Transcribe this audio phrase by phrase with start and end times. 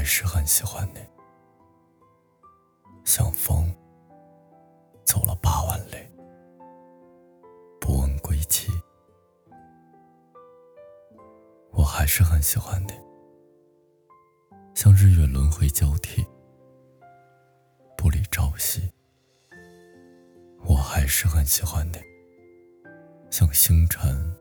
[0.00, 1.00] 还是很喜欢你，
[3.04, 3.70] 像风
[5.04, 5.96] 走了八万里，
[7.78, 8.72] 不问归期。
[11.70, 12.94] 我还是很喜欢你，
[14.74, 16.26] 像日月轮回交替，
[17.94, 18.90] 不离朝夕。
[20.64, 22.00] 我还是很喜欢你，
[23.30, 24.34] 像星辰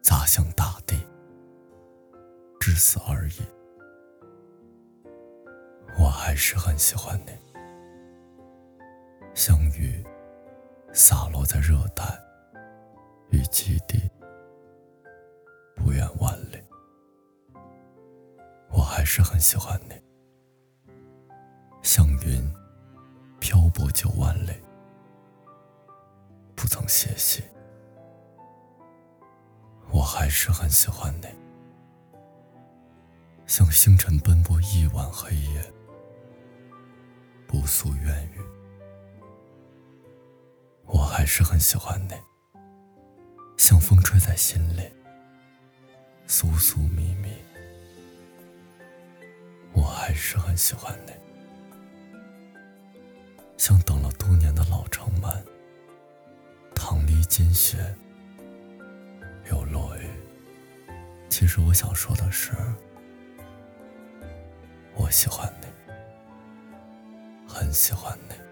[0.00, 0.94] 砸向大地，
[2.60, 3.42] 至死而已。
[6.22, 7.32] 还是很喜欢你，
[9.34, 10.04] 像雨
[10.92, 12.04] 洒落在热带
[13.30, 13.98] 与极地，
[15.74, 16.62] 不远万里。
[18.68, 19.94] 我还是很喜欢你，
[21.80, 22.54] 像云
[23.40, 24.52] 漂泊九万里，
[26.54, 27.42] 不曾歇息。
[29.90, 31.26] 我还是很喜欢你，
[33.46, 35.72] 像星辰奔波亿万黑夜。
[37.50, 38.40] 不诉怨语，
[40.86, 42.14] 我还是很喜欢你，
[43.56, 44.82] 像风吹在心里，
[46.28, 47.28] 酥酥密密。
[49.72, 51.12] 我还是很喜欢你，
[53.56, 55.28] 像等了多年的老城门，
[56.72, 57.78] 棠梨金雪
[59.50, 60.08] 又落雨。
[61.28, 62.52] 其实我想说的是，
[64.94, 65.66] 我喜欢你。
[67.52, 68.49] 很喜欢你。